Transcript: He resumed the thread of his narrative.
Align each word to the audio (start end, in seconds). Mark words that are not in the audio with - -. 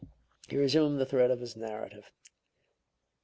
He 0.47 0.57
resumed 0.57 0.99
the 0.99 1.05
thread 1.05 1.29
of 1.29 1.39
his 1.41 1.55
narrative. 1.55 2.11